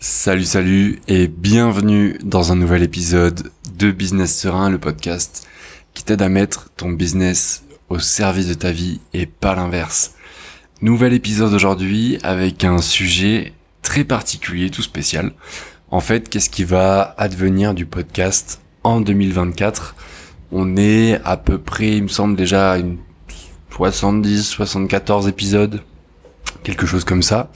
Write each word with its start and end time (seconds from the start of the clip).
Salut, 0.00 0.44
salut 0.44 1.00
et 1.08 1.26
bienvenue 1.26 2.18
dans 2.22 2.52
un 2.52 2.54
nouvel 2.54 2.84
épisode 2.84 3.50
de 3.76 3.90
Business 3.90 4.32
Serein, 4.38 4.70
le 4.70 4.78
podcast 4.78 5.44
qui 5.92 6.04
t'aide 6.04 6.22
à 6.22 6.28
mettre 6.28 6.70
ton 6.76 6.90
business 6.90 7.64
au 7.88 7.98
service 7.98 8.46
de 8.46 8.54
ta 8.54 8.70
vie 8.70 9.00
et 9.12 9.26
pas 9.26 9.56
l'inverse. 9.56 10.14
Nouvel 10.82 11.14
épisode 11.14 11.52
aujourd'hui 11.52 12.20
avec 12.22 12.62
un 12.62 12.78
sujet 12.78 13.54
très 13.82 14.04
particulier, 14.04 14.70
tout 14.70 14.82
spécial. 14.82 15.32
En 15.90 15.98
fait, 15.98 16.28
qu'est-ce 16.28 16.48
qui 16.48 16.62
va 16.62 17.16
advenir 17.18 17.74
du 17.74 17.84
podcast 17.84 18.60
en 18.84 19.00
2024 19.00 19.96
On 20.52 20.76
est 20.76 21.20
à 21.24 21.36
peu 21.36 21.58
près, 21.58 21.96
il 21.96 22.04
me 22.04 22.08
semble 22.08 22.36
déjà 22.36 22.78
une 22.78 22.98
70, 23.72 24.44
74 24.44 25.26
épisodes, 25.26 25.82
quelque 26.62 26.86
chose 26.86 27.02
comme 27.02 27.22
ça. 27.22 27.50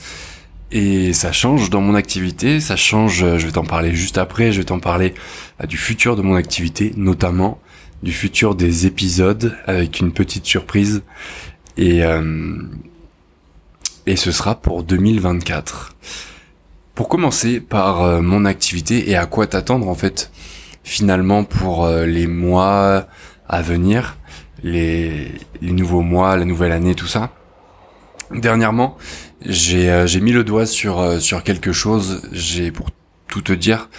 Et 0.75 1.12
ça 1.12 1.32
change 1.32 1.68
dans 1.68 1.82
mon 1.82 1.95
activité, 1.95 2.59
ça 2.59 2.77
change, 2.77 3.22
euh, 3.22 3.36
je 3.36 3.44
vais 3.44 3.53
t'en 3.53 3.64
parler 3.64 3.94
juste 3.94 4.17
après, 4.17 4.53
je 4.53 4.58
vais 4.58 4.64
t'en 4.64 4.81
parler 4.81 5.12
euh, 5.61 5.67
du 5.67 5.76
futur 5.76 6.17
de 6.17 6.22
mon 6.22 6.35
activité, 6.35 6.95
notamment 6.96 7.61
du 8.03 8.11
futur 8.11 8.54
des 8.54 8.86
épisodes 8.86 9.54
avec 9.67 10.00
une 10.00 10.12
petite 10.12 10.46
surprise. 10.46 11.03
Et, 11.76 12.03
euh, 12.03 12.54
et 14.07 14.17
ce 14.17 14.32
sera 14.32 14.54
pour 14.54 14.82
2024. 14.82 15.95
Pour 16.95 17.09
commencer 17.09 17.61
par 17.61 18.20
mon 18.20 18.45
activité 18.45 19.11
et 19.11 19.17
à 19.17 19.26
quoi 19.26 19.46
t'attendre 19.46 19.89
en 19.89 19.95
fait 19.95 20.31
finalement 20.84 21.45
pour 21.45 21.89
les 21.89 22.26
mois 22.26 23.07
à 23.48 23.62
venir, 23.62 24.18
les 24.62 25.32
nouveaux 25.62 26.03
mois, 26.03 26.36
la 26.36 26.45
nouvelle 26.45 26.73
année, 26.73 26.95
tout 26.95 27.07
ça. 27.07 27.31
Dernièrement, 28.35 28.96
j'ai 29.45 29.91
euh, 29.91 30.07
j'ai 30.07 30.21
mis 30.21 30.32
le 30.32 30.43
doigt 30.43 30.64
sur 30.64 31.00
euh, 31.00 31.18
sur 31.18 31.43
quelque 31.43 31.73
chose. 31.73 32.23
J'ai 32.33 32.70
pour 32.70 32.89
tout 33.28 33.42
te 33.42 33.53
dire, 33.53 33.91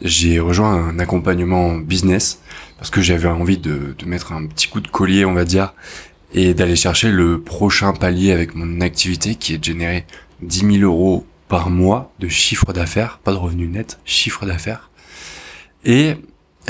j'ai 0.00 0.38
rejoint 0.38 0.72
un 0.72 0.98
accompagnement 0.98 1.74
business 1.74 2.40
parce 2.78 2.90
que 2.90 3.00
j'avais 3.00 3.28
envie 3.28 3.58
de, 3.58 3.94
de 3.98 4.06
mettre 4.06 4.32
un 4.32 4.46
petit 4.46 4.68
coup 4.68 4.80
de 4.80 4.88
collier, 4.88 5.24
on 5.24 5.32
va 5.32 5.44
dire, 5.44 5.74
et 6.32 6.54
d'aller 6.54 6.76
chercher 6.76 7.10
le 7.10 7.40
prochain 7.40 7.92
palier 7.92 8.32
avec 8.32 8.54
mon 8.54 8.80
activité 8.80 9.34
qui 9.34 9.54
est 9.54 9.58
de 9.58 9.64
générer 9.64 10.06
10 10.42 10.78
000 10.78 10.84
euros 10.84 11.26
par 11.48 11.68
mois 11.68 12.12
de 12.20 12.28
chiffre 12.28 12.72
d'affaires, 12.72 13.18
pas 13.18 13.32
de 13.32 13.36
revenus 13.36 13.70
net, 13.70 13.98
chiffre 14.04 14.46
d'affaires. 14.46 14.90
Et 15.84 16.14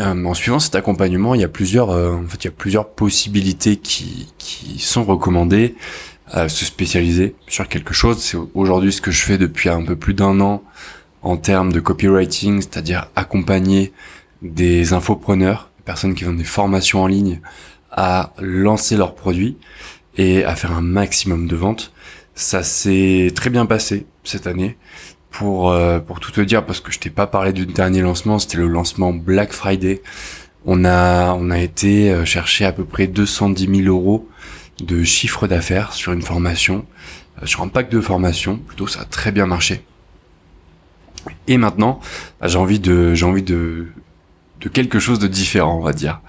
euh, 0.00 0.24
en 0.24 0.34
suivant 0.34 0.58
cet 0.58 0.74
accompagnement, 0.74 1.34
il 1.34 1.42
y 1.42 1.44
a 1.44 1.48
plusieurs, 1.48 1.90
en 1.90 2.26
fait, 2.26 2.44
il 2.44 2.46
y 2.46 2.48
a 2.48 2.52
plusieurs 2.56 2.88
possibilités 2.88 3.76
qui, 3.76 4.32
qui 4.38 4.78
sont 4.78 5.04
recommandées 5.04 5.74
se 6.32 6.64
spécialiser 6.64 7.34
sur 7.48 7.68
quelque 7.68 7.92
chose. 7.92 8.18
C'est 8.22 8.38
aujourd'hui 8.54 8.92
ce 8.92 9.00
que 9.00 9.10
je 9.10 9.22
fais 9.22 9.38
depuis 9.38 9.68
un 9.68 9.82
peu 9.82 9.96
plus 9.96 10.14
d'un 10.14 10.40
an 10.40 10.62
en 11.22 11.36
termes 11.36 11.72
de 11.72 11.80
copywriting, 11.80 12.60
c'est-à-dire 12.60 13.08
accompagner 13.16 13.92
des 14.42 14.92
infopreneurs, 14.92 15.70
personnes 15.84 16.14
qui 16.14 16.24
font 16.24 16.32
des 16.32 16.44
formations 16.44 17.02
en 17.02 17.06
ligne, 17.06 17.40
à 17.90 18.32
lancer 18.38 18.96
leurs 18.96 19.14
produits 19.14 19.58
et 20.16 20.44
à 20.44 20.54
faire 20.54 20.72
un 20.72 20.80
maximum 20.80 21.46
de 21.46 21.56
ventes. 21.56 21.92
Ça 22.34 22.62
s'est 22.62 23.32
très 23.34 23.50
bien 23.50 23.66
passé 23.66 24.06
cette 24.24 24.46
année. 24.46 24.76
Pour 25.30 25.70
euh, 25.70 26.00
pour 26.00 26.18
tout 26.18 26.32
te 26.32 26.40
dire, 26.40 26.66
parce 26.66 26.80
que 26.80 26.90
je 26.90 26.98
t'ai 26.98 27.10
pas 27.10 27.28
parlé 27.28 27.52
du 27.52 27.64
dernier 27.64 28.00
lancement, 28.00 28.40
c'était 28.40 28.56
le 28.56 28.66
lancement 28.66 29.12
Black 29.12 29.52
Friday. 29.52 30.02
On 30.66 30.84
a 30.84 31.34
on 31.34 31.50
a 31.50 31.58
été 31.60 32.10
euh, 32.10 32.24
chercher 32.24 32.64
à 32.64 32.72
peu 32.72 32.84
près 32.84 33.06
210 33.06 33.82
000 33.84 33.88
euros 33.88 34.28
de 34.80 35.02
chiffre 35.04 35.46
d'affaires 35.46 35.92
sur 35.92 36.12
une 36.12 36.22
formation, 36.22 36.86
euh, 37.42 37.46
sur 37.46 37.62
un 37.62 37.68
pack 37.68 37.90
de 37.90 38.00
formation. 38.00 38.56
Plutôt, 38.56 38.86
ça 38.86 39.02
a 39.02 39.04
très 39.04 39.32
bien 39.32 39.46
marché. 39.46 39.84
Et 41.48 41.58
maintenant, 41.58 42.00
bah, 42.40 42.48
j'ai 42.48 42.58
envie 42.58 42.80
de, 42.80 43.14
j'ai 43.14 43.26
envie 43.26 43.42
de, 43.42 43.88
de 44.60 44.68
quelque 44.68 44.98
chose 44.98 45.18
de 45.18 45.28
différent, 45.28 45.76
on 45.76 45.82
va 45.82 45.92
dire, 45.92 46.20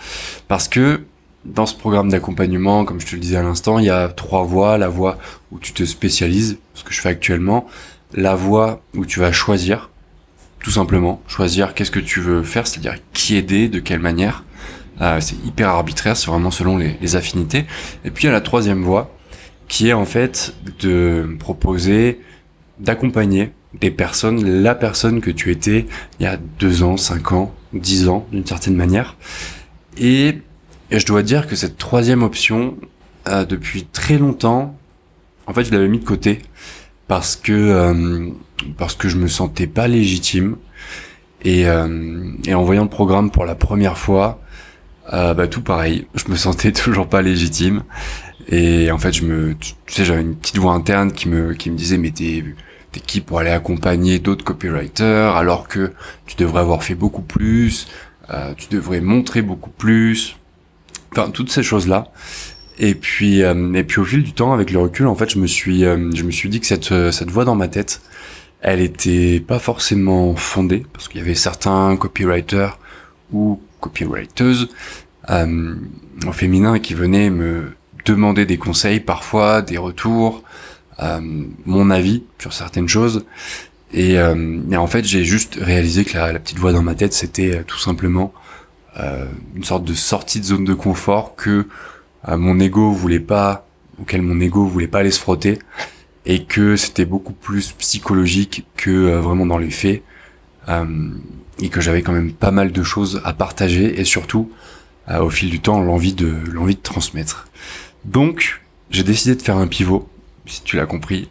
parce 0.47 0.67
que 0.67 1.05
dans 1.45 1.65
ce 1.65 1.75
programme 1.75 2.09
d'accompagnement, 2.09 2.85
comme 2.85 2.99
je 2.99 3.07
te 3.07 3.15
le 3.15 3.21
disais 3.21 3.37
à 3.37 3.43
l'instant, 3.43 3.79
il 3.79 3.85
y 3.85 3.89
a 3.89 4.09
trois 4.09 4.43
voies. 4.43 4.77
La 4.77 4.89
voie 4.89 5.17
où 5.51 5.59
tu 5.59 5.73
te 5.73 5.83
spécialises, 5.83 6.59
ce 6.73 6.83
que 6.83 6.93
je 6.93 7.01
fais 7.01 7.09
actuellement. 7.09 7.67
La 8.13 8.35
voie 8.35 8.81
où 8.93 9.05
tu 9.05 9.19
vas 9.19 9.31
choisir, 9.31 9.89
tout 10.59 10.71
simplement, 10.71 11.21
choisir 11.27 11.73
qu'est-ce 11.73 11.91
que 11.91 11.99
tu 11.99 12.19
veux 12.19 12.43
faire, 12.43 12.67
c'est-à-dire 12.67 12.99
qui 13.13 13.35
aider, 13.37 13.69
de 13.69 13.79
quelle 13.79 13.99
manière. 13.99 14.43
Euh, 15.01 15.19
c'est 15.19 15.35
hyper 15.45 15.69
arbitraire, 15.69 16.15
c'est 16.15 16.27
vraiment 16.27 16.51
selon 16.51 16.77
les, 16.77 17.15
affinités. 17.15 17.65
Et 18.05 18.11
puis 18.11 18.23
il 18.23 18.27
y 18.27 18.29
a 18.29 18.33
la 18.33 18.41
troisième 18.41 18.83
voie, 18.83 19.15
qui 19.67 19.89
est 19.89 19.93
en 19.93 20.05
fait 20.05 20.53
de 20.79 21.35
proposer, 21.39 22.21
d'accompagner 22.79 23.51
des 23.79 23.89
personnes, 23.89 24.61
la 24.61 24.75
personne 24.75 25.21
que 25.21 25.31
tu 25.31 25.49
étais 25.51 25.85
il 26.19 26.23
y 26.23 26.27
a 26.27 26.37
deux 26.37 26.83
ans, 26.83 26.97
cinq 26.97 27.31
ans, 27.31 27.53
dix 27.73 28.07
ans, 28.07 28.27
d'une 28.31 28.45
certaine 28.45 28.75
manière. 28.75 29.15
Et, 29.97 30.39
je 30.91 31.05
dois 31.05 31.23
dire 31.23 31.47
que 31.47 31.55
cette 31.55 31.77
troisième 31.77 32.21
option, 32.21 32.75
euh, 33.29 33.45
depuis 33.45 33.85
très 33.85 34.17
longtemps, 34.17 34.77
en 35.47 35.53
fait, 35.53 35.63
je 35.63 35.71
l'avais 35.71 35.87
mis 35.87 35.99
de 35.99 36.05
côté 36.05 36.39
parce 37.07 37.37
que 37.37 37.53
euh, 37.53 38.29
parce 38.77 38.95
que 38.95 39.07
je 39.07 39.15
me 39.17 39.27
sentais 39.27 39.67
pas 39.67 39.87
légitime. 39.87 40.57
Et, 41.43 41.61
et 41.61 42.53
en 42.53 42.63
voyant 42.63 42.83
le 42.83 42.89
programme 42.89 43.31
pour 43.31 43.45
la 43.45 43.55
première 43.55 43.97
fois, 43.97 44.41
euh, 45.13 45.33
bah, 45.33 45.47
tout 45.47 45.61
pareil. 45.61 46.07
Je 46.15 46.29
me 46.29 46.35
sentais 46.35 46.71
toujours 46.71 47.07
pas 47.07 47.21
légitime. 47.21 47.83
Et 48.47 48.91
en 48.91 48.97
fait, 48.97 49.13
je 49.13 49.23
me, 49.23 49.55
tu, 49.55 49.73
sais, 49.87 50.05
j'avais 50.05 50.21
une 50.21 50.35
petite 50.35 50.57
voix 50.57 50.73
interne 50.73 51.11
qui 51.11 51.29
me, 51.29 51.53
qui 51.53 51.69
me 51.69 51.77
disait, 51.77 51.97
mais 51.97 52.11
t'es, 52.11 52.43
t'es 52.91 52.99
qui 52.99 53.21
pour 53.21 53.39
aller 53.39 53.51
accompagner 53.51 54.19
d'autres 54.19 54.43
copywriters 54.43 55.35
alors 55.35 55.67
que 55.67 55.93
tu 56.25 56.35
devrais 56.35 56.61
avoir 56.61 56.83
fait 56.83 56.95
beaucoup 56.95 57.21
plus, 57.21 57.87
euh, 58.29 58.53
tu 58.57 58.67
devrais 58.69 59.01
montrer 59.01 59.41
beaucoup 59.41 59.69
plus. 59.69 60.35
Enfin, 61.11 61.29
toutes 61.29 61.51
ces 61.51 61.63
choses-là. 61.63 62.11
Et 62.79 62.95
puis, 62.95 63.43
euh, 63.43 63.73
et 63.73 63.83
puis 63.83 63.99
au 63.99 64.05
fil 64.05 64.23
du 64.23 64.33
temps, 64.33 64.53
avec 64.53 64.71
le 64.71 64.79
recul, 64.79 65.07
en 65.07 65.15
fait, 65.15 65.29
je 65.29 65.39
me 65.39 65.47
suis, 65.47 65.85
euh, 65.85 66.09
je 66.13 66.23
me 66.23 66.31
suis 66.31 66.49
dit 66.49 66.59
que 66.59 66.65
cette, 66.65 67.11
cette 67.11 67.29
voix 67.29 67.45
dans 67.45 67.55
ma 67.55 67.67
tête, 67.67 68.01
elle 68.61 68.79
était 68.79 69.39
pas 69.39 69.59
forcément 69.59 70.35
fondée 70.35 70.85
parce 70.93 71.07
qu'il 71.07 71.19
y 71.19 71.23
avait 71.23 71.35
certains 71.35 71.95
copywriters 71.97 72.77
ou 73.31 73.59
copywriters 73.81 74.67
euh, 75.29 75.75
au 76.25 76.31
féminin 76.31 76.79
qui 76.79 76.93
venaient 76.93 77.29
me 77.29 77.73
demander 78.05 78.45
des 78.45 78.57
conseils, 78.57 78.99
parfois 78.99 79.61
des 79.61 79.77
retours, 79.77 80.43
euh, 81.01 81.19
mon 81.65 81.89
avis 81.89 82.23
sur 82.39 82.53
certaines 82.53 82.87
choses. 82.87 83.25
Et, 83.93 84.17
euh, 84.17 84.59
en 84.75 84.87
fait, 84.87 85.03
j'ai 85.03 85.23
juste 85.23 85.57
réalisé 85.61 86.05
que 86.05 86.17
la, 86.17 86.31
la, 86.31 86.39
petite 86.39 86.59
voix 86.59 86.71
dans 86.71 86.81
ma 86.81 86.95
tête, 86.95 87.13
c'était 87.13 87.57
euh, 87.57 87.63
tout 87.65 87.77
simplement 87.79 88.33
euh, 88.99 89.25
une 89.55 89.63
sorte 89.63 89.83
de 89.83 89.93
sortie 89.93 90.39
de 90.39 90.45
zone 90.45 90.65
de 90.65 90.73
confort 90.73 91.35
que 91.35 91.67
euh, 92.27 92.37
mon 92.37 92.59
ego 92.59 92.91
voulait 92.91 93.19
pas, 93.19 93.67
auquel 93.99 94.21
mon 94.21 94.39
ego 94.39 94.65
voulait 94.65 94.87
pas 94.87 94.99
aller 94.99 95.11
se 95.11 95.19
frotter, 95.19 95.59
et 96.25 96.45
que 96.45 96.75
c'était 96.75 97.05
beaucoup 97.05 97.33
plus 97.33 97.73
psychologique 97.73 98.65
que 98.77 99.17
vraiment 99.17 99.45
dans 99.45 99.57
les 99.57 99.71
faits 99.71 100.03
et 100.67 101.69
que 101.69 101.81
j'avais 101.81 102.01
quand 102.01 102.11
même 102.11 102.33
pas 102.33 102.51
mal 102.51 102.71
de 102.71 102.83
choses 102.83 103.21
à 103.25 103.33
partager 103.33 103.99
et 103.99 104.05
surtout 104.05 104.51
euh, 105.09 105.19
au 105.19 105.29
fil 105.29 105.49
du 105.49 105.59
temps 105.59 105.81
l'envie 105.81 106.13
de 106.13 106.33
l'envie 106.51 106.75
de 106.75 106.81
transmettre. 106.81 107.47
Donc 108.05 108.61
j'ai 108.89 109.03
décidé 109.03 109.35
de 109.35 109.41
faire 109.41 109.57
un 109.57 109.67
pivot, 109.67 110.09
si 110.45 110.63
tu 110.63 110.75
l'as 110.75 110.85
compris. 110.85 111.29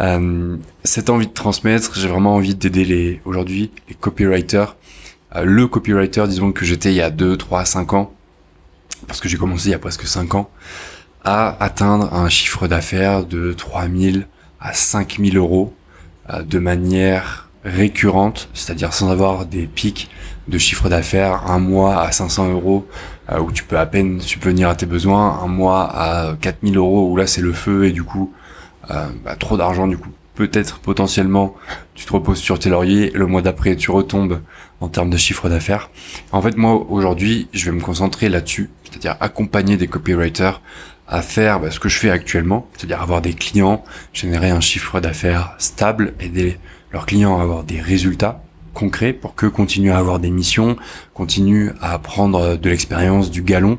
Euh, 0.00 0.56
cette 0.84 1.10
envie 1.10 1.26
de 1.26 1.32
transmettre, 1.32 1.98
j'ai 1.98 2.08
vraiment 2.08 2.34
envie 2.34 2.54
d'aider 2.54 2.84
les 2.84 3.20
aujourd'hui 3.24 3.70
les 3.88 3.94
copywriters, 3.94 4.76
euh, 5.34 5.44
le 5.44 5.66
copywriter 5.66 6.26
disons 6.28 6.52
que 6.52 6.64
j'étais 6.64 6.90
il 6.90 6.96
y 6.96 7.02
a 7.02 7.10
2, 7.10 7.36
3, 7.36 7.64
5 7.64 7.92
ans, 7.94 8.14
parce 9.06 9.20
que 9.20 9.28
j'ai 9.28 9.38
commencé 9.38 9.68
il 9.68 9.72
y 9.72 9.74
a 9.74 9.78
presque 9.78 10.06
5 10.06 10.34
ans, 10.34 10.50
à 11.24 11.62
atteindre 11.62 12.12
un 12.14 12.28
chiffre 12.28 12.68
d'affaires 12.68 13.24
de 13.24 13.52
3000 13.52 14.26
à 14.60 14.72
5000 14.72 15.36
euros 15.36 15.74
euh, 16.30 16.42
de 16.42 16.58
manière 16.58 17.47
récurrente, 17.64 18.48
c'est-à-dire 18.54 18.92
sans 18.92 19.10
avoir 19.10 19.46
des 19.46 19.66
pics 19.66 20.08
de 20.48 20.58
chiffre 20.58 20.88
d'affaires, 20.88 21.50
un 21.50 21.58
mois 21.58 22.00
à 22.00 22.12
500 22.12 22.50
euros 22.50 22.86
euh, 23.30 23.40
où 23.40 23.52
tu 23.52 23.64
peux 23.64 23.78
à 23.78 23.86
peine 23.86 24.20
subvenir 24.20 24.68
à 24.68 24.74
tes 24.74 24.86
besoins, 24.86 25.40
un 25.42 25.48
mois 25.48 25.90
à 25.92 26.36
4000 26.40 26.76
euros 26.76 27.10
où 27.10 27.16
là 27.16 27.26
c'est 27.26 27.42
le 27.42 27.52
feu 27.52 27.86
et 27.86 27.92
du 27.92 28.04
coup 28.04 28.32
euh, 28.90 29.06
bah, 29.24 29.36
trop 29.36 29.56
d'argent 29.56 29.86
du 29.86 29.98
coup 29.98 30.10
peut-être 30.34 30.78
potentiellement 30.78 31.54
tu 31.94 32.06
te 32.06 32.12
reposes 32.12 32.38
sur 32.38 32.58
tes 32.58 32.70
lauriers, 32.70 33.10
le 33.12 33.26
mois 33.26 33.42
d'après 33.42 33.76
tu 33.76 33.90
retombes 33.90 34.40
en 34.80 34.88
termes 34.88 35.10
de 35.10 35.16
chiffre 35.16 35.48
d'affaires. 35.48 35.90
En 36.32 36.40
fait 36.40 36.56
moi 36.56 36.86
aujourd'hui 36.88 37.48
je 37.52 37.66
vais 37.66 37.76
me 37.76 37.82
concentrer 37.82 38.28
là-dessus, 38.28 38.70
c'est-à-dire 38.84 39.16
accompagner 39.20 39.76
des 39.76 39.88
copywriters 39.88 40.62
à 41.08 41.22
faire 41.22 41.58
bah, 41.58 41.70
ce 41.70 41.80
que 41.80 41.88
je 41.88 41.98
fais 41.98 42.10
actuellement, 42.10 42.68
c'est-à-dire 42.76 43.02
avoir 43.02 43.20
des 43.20 43.34
clients, 43.34 43.82
générer 44.12 44.50
un 44.50 44.60
chiffre 44.60 45.00
d'affaires 45.00 45.54
stable, 45.58 46.14
aider 46.20 46.58
leurs 46.92 47.06
clients 47.06 47.38
à 47.38 47.42
avoir 47.42 47.64
des 47.64 47.80
résultats 47.80 48.42
concrets 48.74 49.12
pour 49.12 49.34
que 49.34 49.46
continuent 49.46 49.92
à 49.92 49.98
avoir 49.98 50.18
des 50.18 50.30
missions, 50.30 50.76
continuent 51.14 51.70
à 51.80 51.98
prendre 51.98 52.56
de 52.56 52.70
l'expérience, 52.70 53.30
du 53.30 53.42
galon 53.42 53.78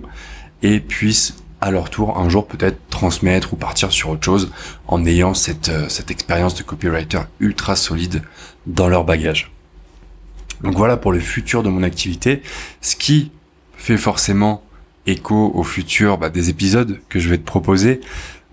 et 0.61 0.79
puissent 0.79 1.35
à 1.61 1.71
leur 1.71 1.89
tour 1.89 2.17
un 2.17 2.29
jour 2.29 2.47
peut-être 2.47 2.77
transmettre 2.89 3.53
ou 3.53 3.55
partir 3.55 3.91
sur 3.91 4.09
autre 4.09 4.23
chose 4.23 4.51
en 4.87 5.05
ayant 5.05 5.33
cette, 5.33 5.69
euh, 5.69 5.89
cette 5.89 6.09
expérience 6.09 6.55
de 6.55 6.63
copywriter 6.63 7.21
ultra 7.39 7.75
solide 7.75 8.21
dans 8.65 8.87
leur 8.87 9.03
bagage. 9.03 9.51
Donc 10.63 10.75
voilà 10.75 10.97
pour 10.97 11.11
le 11.11 11.19
futur 11.19 11.63
de 11.63 11.69
mon 11.69 11.83
activité, 11.83 12.41
ce 12.81 12.95
qui 12.95 13.31
fait 13.75 13.97
forcément 13.97 14.63
écho 15.05 15.51
au 15.53 15.63
futur 15.63 16.17
bah, 16.17 16.29
des 16.29 16.49
épisodes 16.49 16.99
que 17.09 17.19
je 17.19 17.29
vais 17.29 17.37
te 17.37 17.45
proposer. 17.45 18.01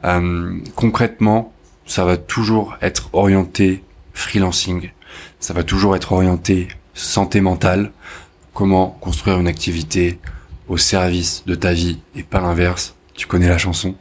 Euh, 0.04 0.58
concrètement, 0.74 1.52
ça 1.84 2.04
va 2.04 2.16
toujours 2.16 2.76
être 2.80 3.08
orienté 3.12 3.82
freelancing, 4.16 4.90
ça 5.38 5.52
va 5.52 5.62
toujours 5.62 5.94
être 5.94 6.12
orienté 6.12 6.68
santé 6.94 7.40
mentale, 7.40 7.92
comment 8.54 8.88
construire 9.00 9.38
une 9.38 9.46
activité 9.46 10.18
au 10.68 10.78
service 10.78 11.44
de 11.46 11.54
ta 11.54 11.72
vie 11.72 11.98
et 12.16 12.22
pas 12.22 12.40
l'inverse. 12.40 12.94
Tu 13.14 13.26
connais 13.26 13.48
la 13.48 13.58
chanson. 13.58 13.94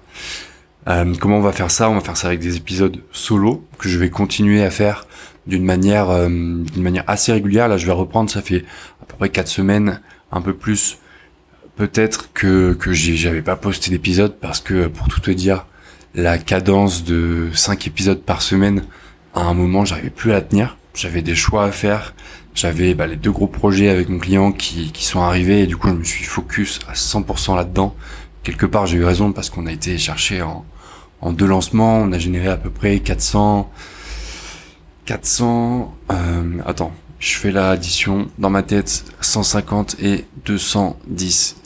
Euh, 0.87 1.13
comment 1.19 1.37
on 1.37 1.41
va 1.41 1.51
faire 1.51 1.71
ça? 1.71 1.89
On 1.89 1.95
va 1.95 2.01
faire 2.01 2.17
ça 2.17 2.27
avec 2.27 2.39
des 2.39 2.57
épisodes 2.57 3.01
solo 3.11 3.65
que 3.77 3.89
je 3.89 3.97
vais 3.97 4.09
continuer 4.09 4.63
à 4.63 4.71
faire 4.71 5.05
d'une 5.47 5.63
manière 5.63 6.09
euh, 6.09 6.27
d'une 6.27 6.83
manière 6.83 7.03
assez 7.07 7.31
régulière. 7.31 7.67
Là, 7.67 7.77
je 7.77 7.85
vais 7.85 7.91
reprendre. 7.91 8.29
Ça 8.29 8.41
fait 8.41 8.65
à 9.01 9.05
peu 9.05 9.15
près 9.17 9.29
quatre 9.29 9.47
semaines, 9.47 10.01
un 10.31 10.41
peu 10.41 10.53
plus. 10.53 10.97
Peut-être 11.75 12.31
que 12.33 12.73
que 12.73 12.93
j'avais 12.93 13.41
pas 13.41 13.55
posté 13.55 13.91
d'épisode 13.91 14.37
parce 14.39 14.61
que 14.61 14.87
pour 14.87 15.07
tout 15.07 15.19
te 15.19 15.31
dire, 15.31 15.65
la 16.13 16.37
cadence 16.37 17.03
de 17.03 17.49
cinq 17.53 17.87
épisodes 17.87 18.21
par 18.21 18.41
semaine, 18.41 18.83
à 19.35 19.41
un 19.41 19.53
moment, 19.53 19.85
j'arrivais 19.85 20.09
plus 20.09 20.31
à 20.31 20.35
la 20.35 20.41
tenir. 20.41 20.77
J'avais 20.93 21.21
des 21.21 21.35
choix 21.35 21.65
à 21.65 21.71
faire. 21.71 22.15
J'avais 22.55 22.93
bah, 22.93 23.05
les 23.05 23.17
deux 23.17 23.31
gros 23.31 23.47
projets 23.47 23.89
avec 23.89 24.07
mon 24.07 24.17
client 24.17 24.53
qui, 24.53 24.91
sont 24.95 25.21
arrivés 25.21 25.61
et 25.63 25.67
du 25.67 25.75
coup, 25.75 25.89
je 25.89 25.93
me 25.93 26.03
suis 26.03 26.23
focus 26.23 26.79
à 26.87 26.93
100% 26.93 27.55
là-dedans. 27.57 27.95
Quelque 28.43 28.65
part, 28.65 28.85
j'ai 28.85 28.97
eu 28.97 29.03
raison 29.03 29.33
parce 29.33 29.49
qu'on 29.49 29.65
a 29.65 29.71
été 29.71 29.97
chercher 29.97 30.41
en, 30.41 30.63
deux 31.33 31.47
lancements. 31.47 31.99
On 31.99 32.11
a 32.13 32.17
généré 32.17 32.47
à 32.47 32.57
peu 32.57 32.69
près 32.69 32.99
400 32.99 33.69
400, 35.05 35.95
euh, 36.11 36.59
attends, 36.65 36.91
je 37.19 37.35
fais 37.35 37.51
l'addition 37.51 38.27
dans 38.39 38.49
ma 38.49 38.63
tête, 38.63 39.05
150 39.21 39.97
et 40.01 40.25
210. 40.45 41.57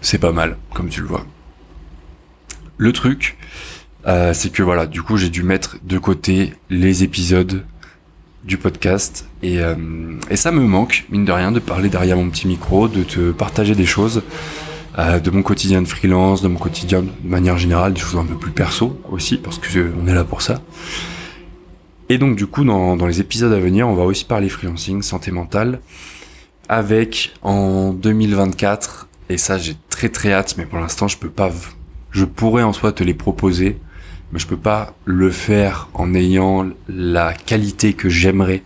C'est 0.00 0.18
pas 0.18 0.32
mal, 0.32 0.56
comme 0.72 0.88
tu 0.88 1.02
le 1.02 1.08
vois. 1.08 1.26
Le 2.78 2.92
truc, 2.92 3.36
euh, 4.06 4.34
c'est 4.34 4.50
que 4.50 4.62
voilà, 4.62 4.86
du 4.86 5.02
coup, 5.02 5.16
j'ai 5.16 5.30
dû 5.30 5.42
mettre 5.42 5.78
de 5.82 5.98
côté 5.98 6.54
les 6.70 7.02
épisodes 7.02 7.64
du 8.44 8.58
podcast 8.58 9.26
et, 9.42 9.60
euh, 9.60 9.74
et 10.30 10.36
ça 10.36 10.52
me 10.52 10.60
manque, 10.60 11.04
mine 11.10 11.24
de 11.24 11.32
rien, 11.32 11.50
de 11.52 11.58
parler 11.58 11.88
derrière 11.88 12.16
mon 12.16 12.30
petit 12.30 12.46
micro, 12.46 12.86
de 12.86 13.02
te 13.02 13.32
partager 13.32 13.74
des 13.74 13.86
choses. 13.86 14.22
Euh, 14.98 15.20
de 15.20 15.30
mon 15.30 15.42
quotidien 15.42 15.82
de 15.82 15.88
freelance, 15.88 16.40
de 16.40 16.48
mon 16.48 16.58
quotidien 16.58 17.02
de 17.02 17.10
manière 17.22 17.58
générale, 17.58 17.92
des 17.92 18.00
choses 18.00 18.18
un 18.18 18.24
peu 18.24 18.36
plus 18.36 18.50
perso 18.50 18.98
aussi, 19.10 19.36
parce 19.36 19.58
que 19.58 19.92
on 20.02 20.06
est 20.06 20.14
là 20.14 20.24
pour 20.24 20.40
ça. 20.40 20.62
Et 22.08 22.16
donc 22.16 22.34
du 22.36 22.46
coup, 22.46 22.64
dans, 22.64 22.96
dans 22.96 23.06
les 23.06 23.20
épisodes 23.20 23.52
à 23.52 23.58
venir, 23.58 23.86
on 23.88 23.94
va 23.94 24.04
aussi 24.04 24.24
parler 24.24 24.48
freelancing, 24.48 25.02
santé 25.02 25.32
mentale, 25.32 25.80
avec 26.70 27.34
en 27.42 27.92
2024, 27.92 29.08
et 29.28 29.36
ça 29.36 29.58
j'ai 29.58 29.76
très 29.90 30.08
très 30.08 30.32
hâte, 30.32 30.54
mais 30.56 30.64
pour 30.64 30.78
l'instant 30.78 31.08
je 31.08 31.18
peux 31.18 31.28
pas, 31.28 31.50
je 32.16 32.24
pourrais 32.24 32.62
en 32.62 32.72
soi 32.72 32.92
te 32.92 33.04
les 33.04 33.12
proposer, 33.12 33.78
mais 34.32 34.38
je 34.38 34.46
peux 34.46 34.56
pas 34.56 34.94
le 35.04 35.30
faire 35.30 35.90
en 35.92 36.14
ayant 36.14 36.66
la 36.88 37.34
qualité 37.34 37.92
que 37.92 38.08
j'aimerais 38.08 38.62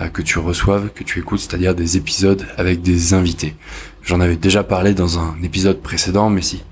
euh, 0.00 0.08
que 0.08 0.20
tu 0.20 0.40
reçoives, 0.40 0.90
que 0.92 1.04
tu 1.04 1.20
écoutes, 1.20 1.38
c'est-à-dire 1.38 1.76
des 1.76 1.96
épisodes 1.96 2.44
avec 2.56 2.82
des 2.82 3.14
invités. 3.14 3.54
J'en 4.02 4.18
avais 4.18 4.34
déjà 4.34 4.64
parlé 4.64 4.94
dans 4.94 5.20
un 5.20 5.36
épisode 5.44 5.80
précédent, 5.80 6.28
mais 6.28 6.42
si 6.42 6.64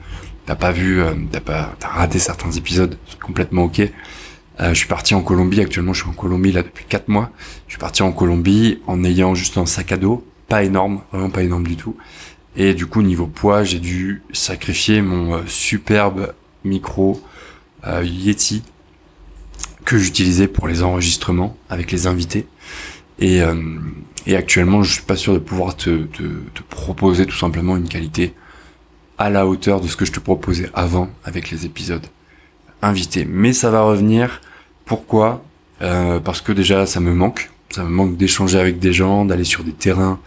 t'as 0.47 0.57
pas 0.57 0.73
vu, 0.73 1.01
euh, 1.01 1.15
t'as 1.31 1.41
pas, 1.41 1.77
t'as 1.79 1.89
raté 1.89 2.19
certains 2.19 2.51
épisodes, 2.51 2.99
c'est 3.09 3.21
complètement 3.21 3.62
ok. 3.62 3.79
Euh, 3.79 4.71
je 4.71 4.75
suis 4.75 4.89
parti 4.89 5.15
en 5.15 5.23
Colombie, 5.23 5.61
actuellement 5.61 5.93
je 5.93 6.01
suis 6.01 6.11
en 6.11 6.15
Colombie 6.15 6.51
là 6.51 6.65
depuis 6.65 6.87
4 6.89 7.07
mois. 7.07 7.31
Je 7.69 7.75
suis 7.75 7.81
parti 7.81 8.03
en 8.03 8.11
Colombie 8.11 8.81
en 8.89 9.05
ayant 9.05 9.37
juste 9.37 9.59
un 9.59 9.67
sac 9.67 9.93
à 9.93 9.97
dos, 9.97 10.27
pas 10.49 10.65
énorme, 10.65 11.03
vraiment 11.12 11.31
pas 11.31 11.45
énorme 11.45 11.69
du 11.69 11.77
tout. 11.77 11.97
Et 12.56 12.75
du 12.75 12.87
coup 12.87 13.02
niveau 13.02 13.26
poids, 13.26 13.64
j'ai 13.64 13.79
dû 13.79 14.23
sacrifier 14.32 15.02
mon 15.02 15.35
euh, 15.35 15.43
superbe 15.47 16.35
micro 16.64 17.20
Yeti 18.02 18.62
que 19.87 19.97
j'utilisais 19.97 20.49
pour 20.49 20.69
les 20.69 20.82
enregistrements 20.82 21.56
avec 21.70 21.91
les 21.91 22.06
invités. 22.06 22.47
Et, 23.19 23.41
et 24.26 24.37
actuellement, 24.37 24.82
je 24.82 24.93
suis 24.93 25.02
pas 25.02 25.17
sûr 25.17 25.32
de 25.32 25.38
pouvoir 25.38 25.76
te, 25.76 26.06
proposer 26.69 27.26
tout 27.26 27.37
simplement 27.37 27.76
une 27.76 27.88
qualité 27.88 28.35
à 29.19 29.31
la 29.31 29.47
hauteur 29.47 29.81
de 29.81 29.88
ce 29.88 29.97
que 29.97 30.05
je 30.05 30.12
te 30.12 30.20
proposais 30.20 30.70
avant 30.75 31.11
avec 31.25 31.50
les 31.50 31.67
épisodes 31.67 32.06
invités. 32.82 33.26
Mais 33.26 33.52
ça 33.52 33.70
va 33.70 33.82
revenir. 33.82 34.41
Pourquoi? 34.85 35.44
Euh, 35.82 36.20
Parce 36.20 36.41
que 36.41 36.52
déjà, 36.52 36.87
ça 36.87 37.00
me 37.00 37.12
manque. 37.12 37.50
Ça 37.71 37.85
me 37.85 37.89
manque 37.89 38.17
d'échanger 38.17 38.59
avec 38.59 38.79
des 38.79 38.93
gens, 38.93 39.25
d'aller 39.25 39.45
sur 39.45 39.65
des 39.65 39.73
terrains 39.73 40.19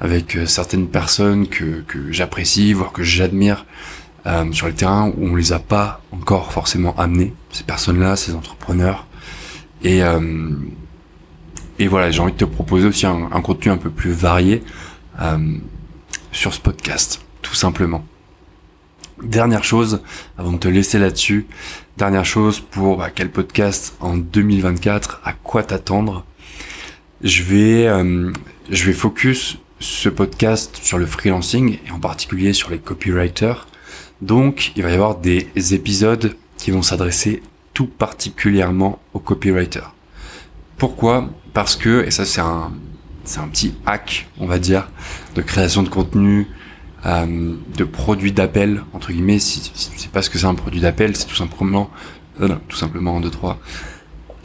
avec 0.00 0.36
euh, 0.36 0.46
certaines 0.46 0.88
personnes 0.88 1.48
que, 1.48 1.82
que 1.82 2.10
j'apprécie, 2.10 2.72
voire 2.72 2.92
que 2.92 3.02
j'admire 3.02 3.66
euh, 4.24 4.52
sur 4.52 4.68
les 4.68 4.72
terrains 4.72 5.12
où 5.16 5.26
on 5.26 5.34
les 5.34 5.52
a 5.52 5.58
pas 5.58 6.00
encore 6.12 6.52
forcément 6.52 6.94
amenés, 6.96 7.34
ces 7.50 7.64
personnes-là, 7.64 8.14
ces 8.14 8.34
entrepreneurs. 8.34 9.06
Et, 9.82 10.04
euh, 10.04 10.50
et 11.80 11.88
voilà, 11.88 12.12
j'ai 12.12 12.20
envie 12.20 12.32
de 12.32 12.36
te 12.36 12.44
proposer 12.44 12.86
aussi 12.86 13.04
un, 13.04 13.28
contenu 13.42 13.72
un 13.72 13.76
peu 13.76 13.90
plus 13.90 14.12
varié 14.12 14.62
euh, 15.20 15.56
sur 16.30 16.54
ce 16.54 16.60
podcast, 16.60 17.20
tout 17.42 17.56
simplement. 17.56 18.04
Dernière 19.24 19.64
chose, 19.64 20.02
avant 20.38 20.52
de 20.52 20.58
te 20.58 20.68
laisser 20.68 21.00
là-dessus, 21.00 21.46
dernière 21.96 22.24
chose 22.24 22.60
pour 22.60 22.98
bah, 22.98 23.10
quel 23.12 23.30
podcast 23.30 23.96
en 23.98 24.16
2024, 24.16 25.20
à 25.24 25.32
quoi 25.32 25.64
t'attendre? 25.64 26.24
Je 27.22 27.44
vais, 27.44 27.86
euh, 27.86 28.32
je 28.68 28.84
vais 28.84 28.92
focus 28.92 29.58
ce 29.78 30.08
podcast 30.08 30.80
sur 30.82 30.98
le 30.98 31.06
freelancing 31.06 31.78
et 31.86 31.90
en 31.92 32.00
particulier 32.00 32.52
sur 32.52 32.70
les 32.70 32.78
copywriters. 32.78 33.68
Donc, 34.20 34.72
il 34.74 34.82
va 34.82 34.90
y 34.90 34.94
avoir 34.94 35.18
des 35.18 35.48
épisodes 35.72 36.36
qui 36.56 36.72
vont 36.72 36.82
s'adresser 36.82 37.42
tout 37.74 37.86
particulièrement 37.86 39.00
aux 39.14 39.20
copywriters. 39.20 39.94
Pourquoi? 40.78 41.30
Parce 41.52 41.76
que, 41.76 42.04
et 42.04 42.10
ça 42.10 42.24
c'est 42.24 42.40
un, 42.40 42.72
c'est 43.24 43.38
un 43.38 43.48
petit 43.48 43.74
hack, 43.86 44.28
on 44.40 44.46
va 44.46 44.58
dire, 44.58 44.90
de 45.36 45.42
création 45.42 45.84
de 45.84 45.88
contenu, 45.88 46.48
euh, 47.06 47.54
de 47.76 47.84
produit 47.84 48.32
d'appel, 48.32 48.82
entre 48.92 49.12
guillemets, 49.12 49.38
si, 49.38 49.60
si 49.74 49.90
tu 49.90 49.98
sais 49.98 50.08
pas 50.08 50.22
ce 50.22 50.30
que 50.30 50.38
c'est 50.38 50.46
un 50.46 50.54
produit 50.54 50.80
d'appel, 50.80 51.16
c'est 51.16 51.26
tout 51.26 51.36
simplement, 51.36 51.90
euh, 52.40 52.48
non, 52.48 52.60
tout 52.68 52.76
simplement, 52.76 53.18
1, 53.18 53.20
2, 53.20 53.30
3, 53.30 53.60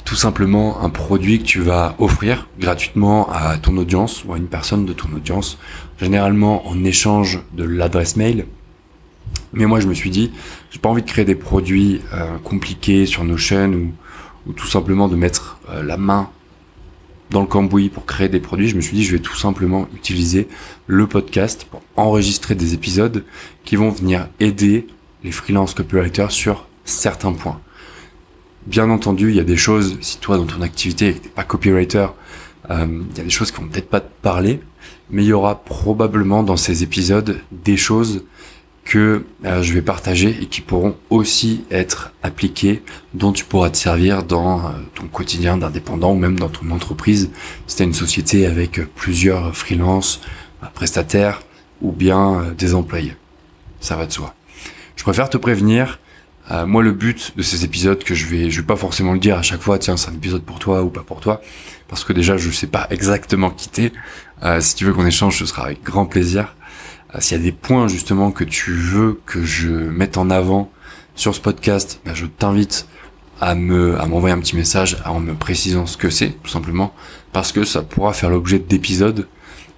tout 0.07 0.15
simplement 0.15 0.81
un 0.81 0.89
produit 0.89 1.39
que 1.39 1.43
tu 1.43 1.59
vas 1.59 1.93
offrir 1.99 2.47
gratuitement 2.59 3.29
à 3.29 3.57
ton 3.57 3.75
audience 3.75 4.23
ou 4.23 4.33
à 4.33 4.37
une 4.37 4.47
personne 4.47 4.85
de 4.85 4.93
ton 4.93 5.11
audience, 5.13 5.57
généralement 5.99 6.65
en 6.65 6.85
échange 6.85 7.41
de 7.53 7.65
l'adresse 7.65 8.15
mail. 8.15 8.45
Mais 9.51 9.65
moi 9.65 9.81
je 9.81 9.87
me 9.87 9.93
suis 9.93 10.09
dit, 10.09 10.31
j'ai 10.71 10.79
pas 10.79 10.87
envie 10.87 11.01
de 11.01 11.07
créer 11.07 11.25
des 11.25 11.35
produits 11.35 11.99
euh, 12.13 12.37
compliqués 12.43 13.05
sur 13.05 13.25
Notion 13.25 13.73
ou 13.73 13.91
ou 14.47 14.53
tout 14.53 14.67
simplement 14.67 15.07
de 15.07 15.15
mettre 15.15 15.59
euh, 15.69 15.83
la 15.83 15.97
main 15.97 16.29
dans 17.29 17.41
le 17.41 17.47
cambouis 17.47 17.89
pour 17.89 18.05
créer 18.05 18.29
des 18.29 18.39
produits, 18.39 18.69
je 18.69 18.77
me 18.77 18.81
suis 18.81 18.95
dit 18.95 19.03
je 19.03 19.11
vais 19.11 19.21
tout 19.21 19.35
simplement 19.35 19.89
utiliser 19.93 20.47
le 20.87 21.05
podcast 21.07 21.67
pour 21.69 21.81
enregistrer 21.97 22.55
des 22.55 22.73
épisodes 22.73 23.25
qui 23.65 23.75
vont 23.75 23.89
venir 23.89 24.29
aider 24.39 24.87
les 25.25 25.31
freelance 25.31 25.73
copywriters 25.73 26.31
sur 26.31 26.65
certains 26.85 27.33
points. 27.33 27.59
Bien 28.67 28.89
entendu, 28.89 29.29
il 29.29 29.35
y 29.37 29.39
a 29.39 29.45
des 29.45 29.55
choses, 29.55 29.97
si 30.01 30.17
toi 30.17 30.35
dans 30.35 30.45
ton 30.45 30.61
activité 30.61 31.13
n'es 31.13 31.29
pas 31.33 31.45
copywriter, 31.45 32.07
euh, 32.69 32.85
il 33.11 33.17
y 33.17 33.21
a 33.21 33.23
des 33.23 33.29
choses 33.29 33.49
qui 33.49 33.61
vont 33.61 33.69
peut-être 33.69 33.89
pas 33.89 34.01
te 34.01 34.11
parler, 34.21 34.59
mais 35.09 35.23
il 35.23 35.27
y 35.27 35.31
aura 35.31 35.63
probablement 35.63 36.43
dans 36.43 36.57
ces 36.57 36.83
épisodes 36.83 37.39
des 37.53 37.77
choses 37.77 38.25
que 38.83 39.23
euh, 39.45 39.61
je 39.61 39.71
vais 39.71 39.81
partager 39.81 40.37
et 40.41 40.47
qui 40.47 40.59
pourront 40.59 40.97
aussi 41.09 41.63
être 41.71 42.11
appliqués, 42.23 42.83
dont 43.13 43.31
tu 43.31 43.45
pourras 43.45 43.69
te 43.69 43.77
servir 43.77 44.23
dans 44.23 44.59
euh, 44.59 44.71
ton 44.95 45.07
quotidien 45.07 45.55
d'indépendant 45.55 46.11
ou 46.11 46.17
même 46.17 46.37
dans 46.37 46.49
ton 46.49 46.69
entreprise. 46.69 47.29
Si 47.67 47.77
tu 47.77 47.83
une 47.83 47.93
société 47.93 48.47
avec 48.47 48.81
plusieurs 48.95 49.55
freelances, 49.55 50.19
prestataires 50.73 51.41
ou 51.81 51.93
bien 51.93 52.53
des 52.57 52.75
employés. 52.75 53.15
Ça 53.79 53.95
va 53.95 54.07
de 54.07 54.11
soi. 54.11 54.33
Je 54.97 55.03
préfère 55.03 55.29
te 55.29 55.37
prévenir. 55.37 55.99
Moi, 56.65 56.81
le 56.81 56.91
but 56.91 57.33
de 57.35 57.41
ces 57.41 57.65
épisodes 57.65 58.03
que 58.03 58.15
je 58.15 58.25
vais, 58.25 58.49
je 58.49 58.61
vais 58.61 58.67
pas 58.67 58.75
forcément 58.75 59.13
le 59.13 59.19
dire 59.19 59.37
à 59.37 59.41
chaque 59.41 59.61
fois, 59.61 59.79
tiens, 59.79 59.97
c'est 59.97 60.09
un 60.09 60.13
épisode 60.13 60.43
pour 60.43 60.59
toi 60.59 60.83
ou 60.83 60.89
pas 60.89 61.01
pour 61.01 61.19
toi, 61.19 61.41
parce 61.87 62.03
que 62.03 62.13
déjà, 62.13 62.37
je 62.37 62.49
sais 62.51 62.67
pas 62.67 62.87
exactement 62.89 63.49
quitter. 63.49 63.91
si 64.59 64.75
tu 64.75 64.85
veux 64.85 64.93
qu'on 64.93 65.05
échange, 65.05 65.37
ce 65.37 65.45
sera 65.45 65.65
avec 65.65 65.83
grand 65.83 66.05
plaisir. 66.05 66.55
Euh, 67.15 67.19
s'il 67.21 67.37
y 67.37 67.39
a 67.39 67.43
des 67.43 67.51
points 67.51 67.87
justement 67.87 68.31
que 68.31 68.43
tu 68.43 68.73
veux 68.73 69.19
que 69.25 69.43
je 69.43 69.69
mette 69.69 70.17
en 70.17 70.29
avant 70.29 70.71
sur 71.15 71.33
ce 71.33 71.41
podcast, 71.41 72.01
ben, 72.05 72.13
je 72.13 72.25
t'invite 72.25 72.87
à 73.39 73.55
me 73.55 73.99
à 73.99 74.07
m'envoyer 74.07 74.33
un 74.35 74.39
petit 74.39 74.55
message 74.55 74.97
en 75.05 75.19
me 75.19 75.33
précisant 75.33 75.85
ce 75.85 75.95
que 75.95 76.09
c'est 76.09 76.31
tout 76.43 76.49
simplement 76.49 76.93
parce 77.33 77.51
que 77.51 77.63
ça 77.63 77.83
pourra 77.83 78.13
faire 78.13 78.31
l'objet 78.31 78.57
d'épisodes 78.57 79.27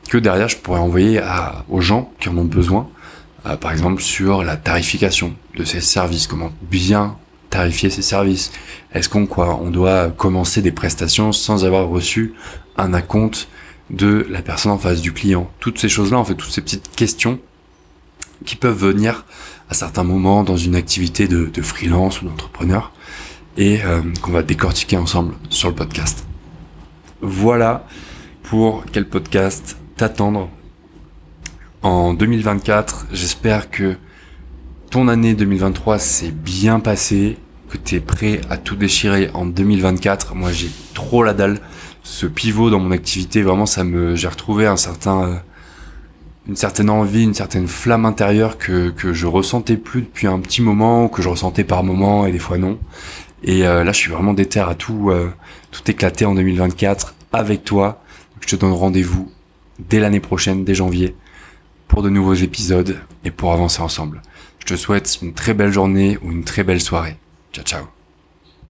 que 0.09 0.17
derrière 0.17 0.47
je 0.47 0.57
pourrais 0.57 0.79
envoyer 0.79 1.21
aux 1.69 1.81
gens 1.81 2.11
qui 2.19 2.29
en 2.29 2.37
ont 2.37 2.45
besoin, 2.45 2.89
euh, 3.45 3.55
par 3.55 3.71
exemple 3.71 4.01
sur 4.01 4.43
la 4.43 4.57
tarification 4.57 5.33
de 5.55 5.63
ces 5.63 5.81
services, 5.81 6.27
comment 6.27 6.51
bien 6.61 7.17
tarifier 7.49 7.89
ces 7.89 8.01
services. 8.01 8.51
Est-ce 8.93 9.09
qu'on 9.09 9.25
quoi 9.25 9.59
On 9.61 9.69
doit 9.69 10.09
commencer 10.09 10.61
des 10.61 10.71
prestations 10.71 11.31
sans 11.31 11.65
avoir 11.65 11.87
reçu 11.87 12.33
un 12.77 12.93
acompte 12.93 13.47
de 13.89 14.25
la 14.29 14.41
personne 14.41 14.71
en 14.71 14.77
face 14.77 15.01
du 15.01 15.13
client? 15.13 15.49
Toutes 15.59 15.79
ces 15.79 15.89
choses-là, 15.89 16.17
en 16.17 16.25
fait, 16.25 16.35
toutes 16.35 16.51
ces 16.51 16.61
petites 16.61 16.95
questions 16.95 17.39
qui 18.45 18.55
peuvent 18.55 18.77
venir 18.77 19.25
à 19.69 19.73
certains 19.73 20.03
moments 20.03 20.43
dans 20.43 20.57
une 20.57 20.75
activité 20.75 21.27
de, 21.27 21.61
freelance 21.61 22.21
ou 22.21 22.25
d'entrepreneur 22.25 22.91
et 23.57 23.83
euh, 23.83 24.01
qu'on 24.21 24.31
va 24.31 24.43
décortiquer 24.43 24.97
ensemble 24.97 25.33
sur 25.49 25.69
le 25.69 25.75
podcast. 25.75 26.25
Voilà 27.21 27.85
pour 28.43 28.85
quel 28.91 29.07
podcast 29.07 29.77
t'attendre 29.97 30.49
en 31.83 32.13
2024. 32.13 33.07
J'espère 33.11 33.69
que 33.69 33.95
ton 34.89 35.07
année 35.07 35.33
2023 35.33 35.99
s'est 35.99 36.31
bien 36.31 36.79
passée, 36.79 37.37
que 37.69 37.77
tu 37.77 37.95
es 37.95 37.99
prêt 37.99 38.41
à 38.49 38.57
tout 38.57 38.75
déchirer 38.75 39.29
en 39.33 39.45
2024. 39.45 40.35
Moi, 40.35 40.51
j'ai 40.51 40.69
trop 40.93 41.23
la 41.23 41.33
dalle. 41.33 41.59
Ce 42.03 42.25
pivot 42.25 42.69
dans 42.69 42.79
mon 42.79 42.91
activité, 42.91 43.41
vraiment, 43.41 43.65
ça 43.65 43.83
me, 43.83 44.15
j'ai 44.15 44.27
retrouvé 44.27 44.65
un 44.65 44.77
certain, 44.77 45.41
une 46.47 46.55
certaine 46.55 46.89
envie, 46.89 47.23
une 47.23 47.33
certaine 47.33 47.67
flamme 47.67 48.05
intérieure 48.05 48.57
que, 48.57 48.89
que 48.89 49.13
je 49.13 49.27
ressentais 49.27 49.77
plus 49.77 50.01
depuis 50.01 50.27
un 50.27 50.39
petit 50.39 50.61
moment, 50.61 51.07
que 51.07 51.21
je 51.21 51.29
ressentais 51.29 51.63
par 51.63 51.83
moment 51.83 52.25
et 52.25 52.31
des 52.31 52.39
fois 52.39 52.57
non. 52.57 52.79
Et 53.43 53.65
euh, 53.65 53.83
là, 53.83 53.91
je 53.91 53.97
suis 53.97 54.11
vraiment 54.11 54.33
déter 54.33 54.59
à 54.59 54.73
tout, 54.75 55.11
euh, 55.11 55.31
tout 55.71 55.89
éclater 55.89 56.25
en 56.25 56.35
2024 56.35 57.15
avec 57.31 57.63
toi. 57.63 58.01
je 58.41 58.47
te 58.47 58.55
donne 58.55 58.73
rendez-vous 58.73 59.31
dès 59.77 59.99
l'année 59.99 60.19
prochaine, 60.19 60.65
dès 60.65 60.73
janvier, 60.75 61.15
pour 61.89 62.03
de 62.03 62.09
nouveaux 62.09 62.35
épisodes 62.35 62.97
et 63.25 63.31
pour 63.31 63.51
avancer 63.51 63.81
ensemble. 63.81 64.21
Je 64.59 64.65
te 64.65 64.75
souhaite 64.77 65.19
une 65.21 65.33
très 65.33 65.53
belle 65.53 65.73
journée 65.73 66.17
ou 66.21 66.31
une 66.31 66.45
très 66.45 66.63
belle 66.63 66.79
soirée. 66.79 67.17
Ciao 67.51 67.65
ciao 67.65 67.98